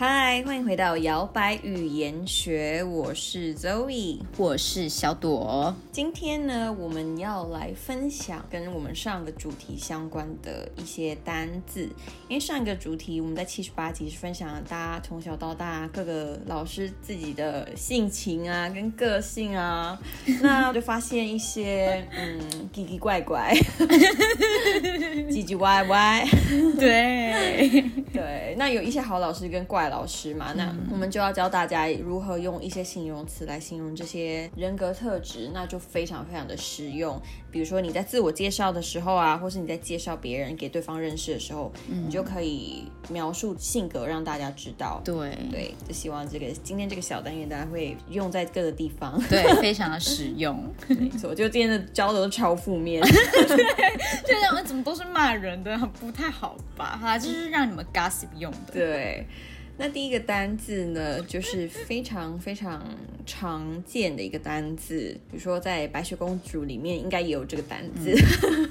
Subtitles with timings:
[0.00, 5.76] 嗨，欢迎回到摇摆语言学，我是 Zoe，我是小朵。
[5.92, 11.82] 今天呢，我们要来分享跟我们上个主题相关的一些单字。
[12.28, 20.00] 因为上一个主题我们在七十八集是分享了大家从小到大各个老师自己的性情啊跟个性啊，
[20.40, 22.40] 那就发现一些嗯
[22.72, 23.54] 奇奇怪怪、
[25.28, 26.26] 唧唧歪歪。
[26.78, 27.84] 对，
[28.20, 37.20] 对，那有一些好老师跟怪老师嘛，那我们就要教大家如何用一些形容词来形容这些人格特质，那就非常非常的实用。
[37.50, 45.00] 比如说你在自我介绍的时候啊，或是你在介绍别人给对方认识的时候，你就可以描述性格，让大家知道。
[45.04, 49.20] 对，对，就希望这个今天这个小单元大家会用在各个地方。
[49.28, 50.62] 对，非常的实用。
[50.88, 53.02] 没错，就今天的教的都超负面。
[53.02, 53.56] 对
[54.22, 56.98] 就这样，怎么都是骂人的，不太好吧？
[57.00, 58.72] 哈，就是让你们 gossip 用的。
[58.72, 59.26] 对，
[59.76, 62.82] 那第一个单字呢，就是非常非常
[63.24, 68.12] 常见的一个单字，比如说在白雪公主里面应该也有这个单字。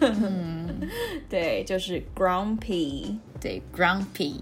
[0.00, 0.88] 嗯，
[1.28, 3.16] 对，就是 grumpy。
[3.40, 4.34] 对，grumpy。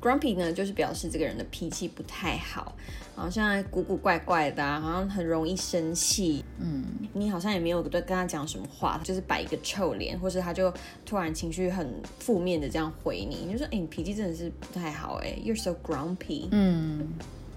[0.00, 2.76] grumpy 呢，就是表示这个人的脾气不太好，
[3.14, 6.44] 好像古古怪怪的、啊，好像很容易生气。
[6.58, 10.72] 嗯，你好像也没有对跟他讲什么话，他就是摆一个臭脸，或是他就
[11.04, 17.08] 突然情绪很负面的这样回你，你就说：“哎、你脾气真的是不太好、哎，you're so grumpy。”嗯，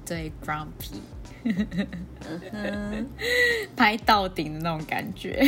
[0.06, 1.00] 对，grumpy。
[3.76, 5.44] 拍到顶的那种感觉。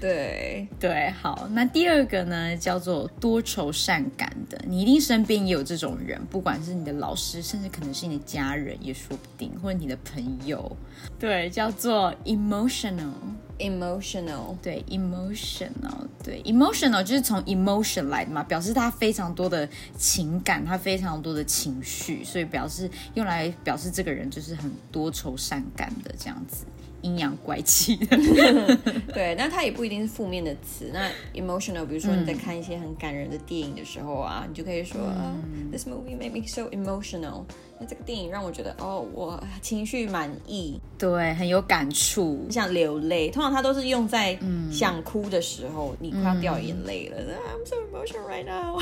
[0.00, 10.74] 对， 对，好，那第二个呢，叫做多愁善感的，你一定身边也有这种人，不管是你的老师，甚至可能是你的家人，也说不定，或者你的朋友。
[11.18, 13.12] 对，叫做 emotional。
[13.56, 26.64] emotional，对，emotional，对，emotional 就是从 emotion 来的嘛，表示他非常多的情感，他非常多的情绪，所以表示用来表示这个人就是很多愁善感的这样子，
[27.02, 28.16] 阴阳怪气的。
[29.14, 30.90] 对，那它也不一定是负面的词。
[30.92, 35.36] 那 emotional，比如说你在看一些很感人的电影的时候啊，你就可以说、啊
[35.70, 37.44] This movie made me so emotional。
[37.78, 42.46] 那这个电影让我觉得，哦，我情绪满意，对，很有感触。
[42.48, 43.30] 想流泪。
[43.30, 44.38] 通常它都是用在
[44.70, 47.16] 想哭的时候，你快要掉眼泪了。
[47.20, 48.80] I'm so emotional right now。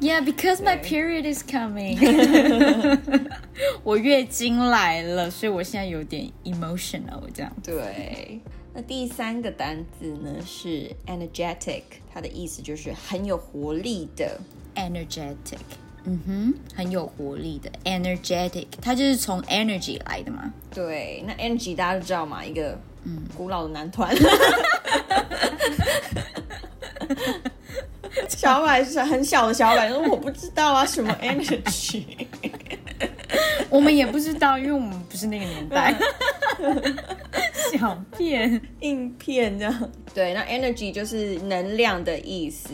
[0.00, 1.96] Yeah, because my period is coming。
[3.84, 7.52] 我月经来了，所以我现在有点 emotional 这样。
[7.62, 8.40] 对。
[8.74, 11.82] 那第三个单字呢是 energetic，
[12.12, 14.40] 它的意思就是很有活力的。
[14.76, 15.58] energetic，
[16.04, 20.50] 嗯哼，很有活力的 energetic，它就是从 energy 来的嘛。
[20.70, 24.16] 对，那 energy 大家都知道嘛，一个嗯古老的男团。
[28.28, 32.21] 小百是很小的小百说我不知道啊，什么 energy？
[33.72, 35.94] 我们也不知道，因为我们不是那个年代。
[37.72, 39.90] 小片，硬片这样。
[40.12, 42.70] 对，那 energy 就是能量的意思。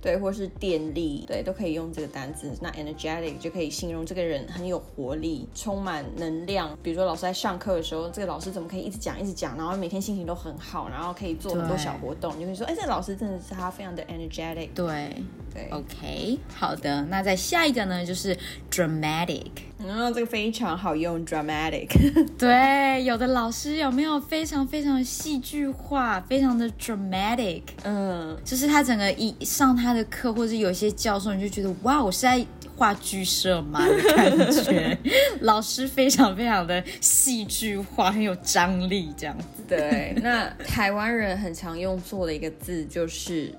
[0.00, 2.48] 对，或是电力，对，都可以用这个单词。
[2.60, 6.78] 那 energetic 就可以形容这个人很有活力，充满能量。
[6.80, 14.68] 比如说老师在上课的时候，这个老师怎么可以一直讲一直讲，然后每天心情都很好，然后可以做很多小活动，你就会说，哎，这个老师真的是他非常的 energetic。
[14.76, 15.10] 对
[15.56, 17.02] 对，，OK，好的。
[17.06, 18.36] 那再下一个呢，就是
[18.70, 19.46] dramatic。
[19.78, 21.88] 然后这个非常好用，dramatic。
[22.38, 27.62] 对，有的老师有没有非常非常戏剧化，非常的 dramatic？
[27.84, 32.44] 嗯，就是他整个一上他的课，或者有些教授，你就觉得哇，我是在
[32.74, 34.98] 话剧社吗的感觉。
[35.40, 39.62] 老师非常非常的戏剧化，很有张力，这样子。
[39.68, 40.14] 对。
[40.22, 43.54] 那台湾人很常用错的一个字就是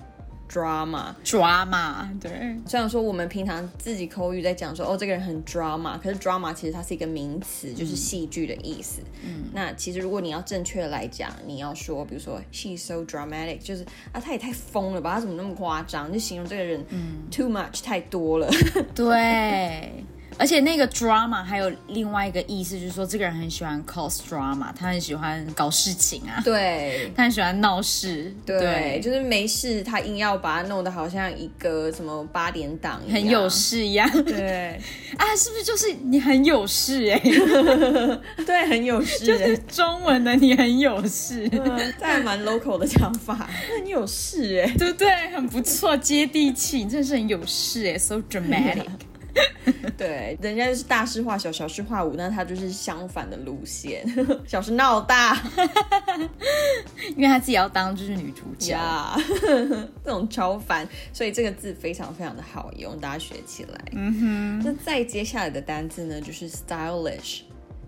[0.57, 1.13] drama。
[1.23, 2.31] drama，对，
[2.65, 9.01] 虽然说我们平常自己口语在讲说，哦，这个人很 drama，可是 drama 其实它是一个名词，就是戏剧的意思。
[9.23, 16.11] 嗯，那其实如果你要正确的来讲，你要说，比如说 she's so dramatic，就是啊，他也太疯了吧，他怎么那么夸张？
[16.11, 16.83] 就形容这个人、
[17.29, 18.49] too much 太多了。
[18.95, 19.91] 对。
[20.37, 27.11] 而且那个 drama 还有另外一个意思，就是说这个人很喜欢 cause drama，他很喜欢搞事情啊，对。
[27.15, 34.09] 他很喜欢闹事，对，就是没事，他硬要把它弄得好像一个什么八点档，很有事一样。
[34.23, 34.79] 对
[35.17, 37.19] 啊，是不是就是你很有事哎、
[38.45, 44.73] 对，很有事，就是中文的你很有事，嗯这还蛮 local 的讲法，很有事哎。
[44.77, 45.09] 对不对？
[45.33, 48.85] 很不错，接地气，你真的是很有事哎，so dramatic。
[49.97, 54.05] 对，人家就是大事化小，小事化无，那他就是相反的路线，
[54.47, 55.41] 小事闹大。
[57.15, 58.71] 因为他自己要当就是女主角。
[58.73, 59.15] 呀，
[60.03, 63.79] 这种超烦，所以这个字非常非常的好用，大家学起来。
[63.93, 64.61] 嗯哼。
[64.63, 67.41] 那再接下来的单字呢，就是 stylish，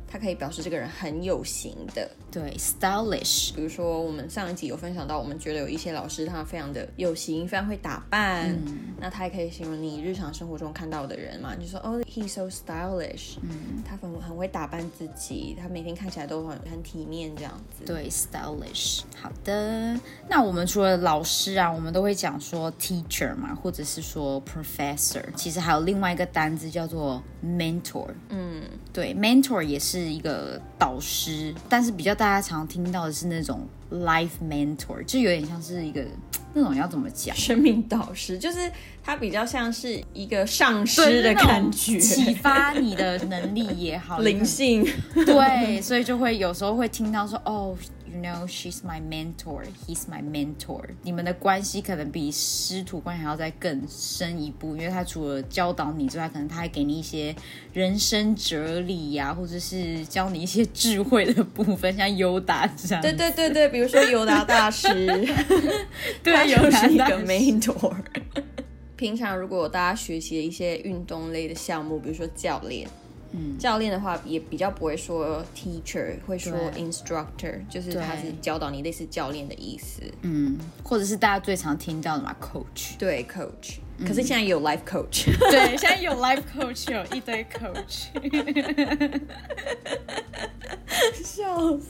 [0.07, 2.09] 它可以表示这个人很有型的。
[2.31, 3.55] 对，stylish。
[3.55, 8.55] 比如说，我们上一集有分享到，我们觉得有一些老师他非常的有型，非常会打扮，
[8.99, 17.83] 那他也可以形容你日常生活中看到的人嘛，就说哦，he's so stylish，嗯，他很很会打扮自己，他每天看起来都很很体面这样子。
[17.83, 19.01] 对，stylish。
[19.19, 19.99] 好的，
[20.29, 28.09] 那我们除了老师啊，我们都会讲说 teacher 嘛，或者是说 professor，其实还有另外一个单字叫做 mentor。
[28.29, 28.61] 嗯，
[28.93, 32.18] 对，mentor 也是一个导师，但是比较。
[32.19, 36.05] 大家常听到的是那种 life mentor，就有点像是一个
[36.53, 38.69] 那种要怎么讲，生命导师，就是
[39.01, 47.73] 他比较像是一个上师的感觉，启发你的能力也好， 灵性，对，所以就会有时候会听到说哦。
[48.11, 49.65] You know, she's my mentor.
[49.85, 50.83] He's my mentor.
[51.03, 57.35] 你们的关系可能比师徒关系还要再更深一步，因为他除了教导你之外，可能他还给你一些
[57.71, 63.01] 人生哲理呀，或者是教你一些智慧的部分，像尤达这样。
[63.01, 64.87] 对对对对，比如说尤达大师，
[66.23, 67.95] 对，尤达是一个 mentor。
[68.97, 72.89] 平常如果大家学习一些运动类的项目，比如说教练。
[73.59, 80.01] 教练的话也比较不会说 teacher，会说 instructor，就是他是教导你类似教练的意思。
[80.21, 82.97] 嗯，或者是大家最常听到的嘛，coach。
[82.97, 83.77] 对，coach。
[83.99, 85.25] 可是现在有 life coach。
[85.51, 88.07] 对，现在有 life coach，有一堆 coach。
[91.23, 91.87] 笑死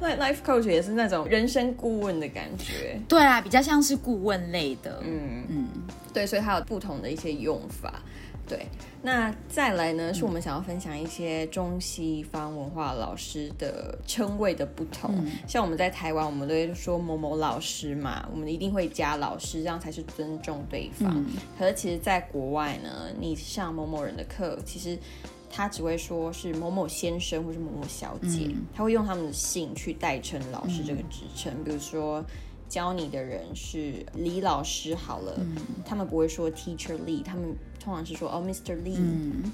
[0.00, 3.00] ！life coach 也是那种人生顾问的感觉。
[3.08, 5.00] 对啊，比较像是顾问类的。
[5.04, 5.68] 嗯嗯，
[6.12, 8.02] 对，所以它有不同的一些用法。
[8.48, 8.66] 对，
[9.02, 10.12] 那再来呢？
[10.12, 15.14] 是我们想要分享一些中西方文化老师的称谓的不同。
[15.46, 21.24] 像我们在台湾，我们都会说某某老师嘛，我们一定会加老师，这样才是尊重对方。
[21.56, 24.98] 可是其实，在国外呢，你上某某人的课，其实
[25.48, 31.54] 他只会说是某某先生或是某某小姐，他会用他们的姓去代称老师这个职称。
[31.64, 32.22] 比如说
[32.68, 35.38] 教你的人是李老师，好了，
[35.86, 37.54] 他们不会说 Teacher Lee，他们。
[37.82, 38.76] 通常是说哦，Mr.
[38.82, 38.96] Lee，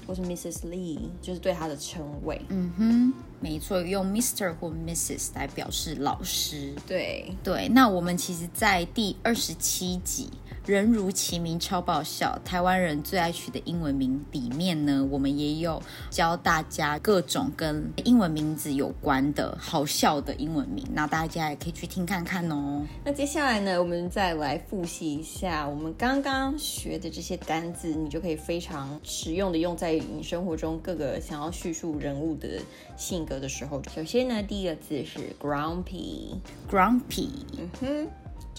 [0.05, 0.67] 或是 Mrs.
[0.67, 2.39] Lee，就是对他的称谓。
[2.49, 4.53] 嗯哼，没错，用 Mr.
[4.59, 5.29] 或 Mrs.
[5.33, 6.73] 来表示老师。
[6.85, 10.29] 对对，那我们其实，在第二十七集。
[10.69, 12.39] 人如其名，超爆笑！
[12.45, 15.81] 台湾人最爱取的英文名里面呢，我们也有
[16.11, 22.85] 教大家各种跟英文名字有关的好笑的英文名，那大家也可以去听看看哦。
[23.03, 32.47] 那接下来呢，我们再来复习一下我们刚刚学的这些单字，你就可以非常实用的用在你生活中各个想要叙述人物的
[32.95, 33.81] 性格的时候。
[33.91, 38.07] 首先呢，第一个字是 grumpy，grumpy，嗯哼。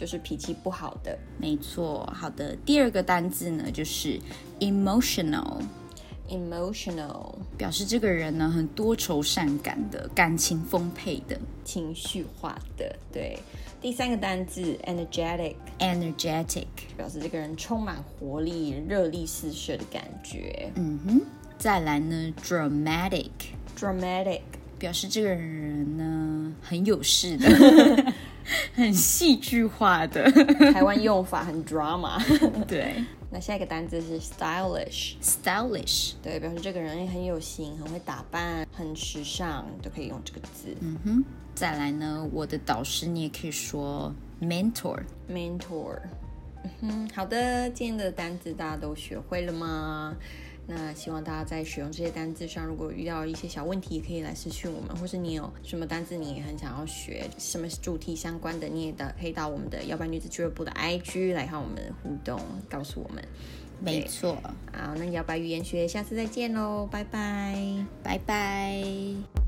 [0.00, 2.11] 就是脾气不好的，没错。
[2.17, 4.19] 好的，第二个单字呢，就是
[4.58, 12.97] emotional，emotional 表示这个人呢很多愁善感的，感情丰沛的，情绪化的。
[13.12, 13.38] 对，
[13.79, 16.64] 第三个单字 energetic，energetic
[16.97, 20.73] 表示这个人充满活力、热力四射的感觉。
[20.76, 21.20] 嗯哼，
[21.58, 24.41] 再来呢，dramatic，dramatic
[24.80, 27.46] 表示这个人呢很有势的。
[28.74, 30.28] 很戏剧化的
[30.72, 32.20] 台湾用法，很 drama。
[32.66, 32.96] 对，
[33.30, 40.75] 那下一个单字是 stylish，stylish，对，表示这个人也很有型，很会打扮，很时尚，都可以用这个字。
[40.80, 45.99] 嗯哼，再来呢，我的导师你也可以说 mentor，mentor。
[46.64, 50.16] 嗯哼，好的，今天的单字大家都学会了吗？
[50.67, 63.25] 那希望大家在使用这些单字上，如果遇到一些小问题，也可以来私讯我们，或是你有什么单字你也很想要学，什么主题相关的，你也的可以到我们的摇摆女子俱乐部的 IG 来和我们互动，告诉我们。
[63.83, 64.37] 没错。
[64.73, 69.39] 好，那摇摆语言学，下次再见喽，拜拜，拜拜。